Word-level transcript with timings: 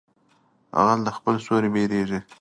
غل 0.85 0.99
د 1.05 1.09
خپله 1.17 1.39
سوري 1.45 1.69
بيرېږي. 1.75 2.19